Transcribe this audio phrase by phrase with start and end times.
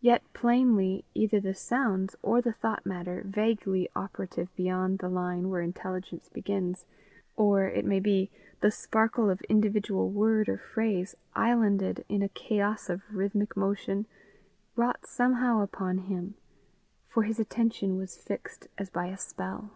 [0.00, 5.60] Yet plainly, either the sounds, or the thought matter vaguely operative beyond the line where
[5.62, 6.86] intelligence begins,
[7.34, 12.88] or, it may be, the sparkle of individual word or phrase islanded in a chaos
[12.88, 14.06] of rhythmic motion,
[14.76, 16.36] wrought somehow upon him,
[17.08, 19.70] for his attention was fixed as by a spell.